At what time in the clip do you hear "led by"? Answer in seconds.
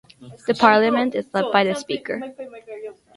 1.31-1.63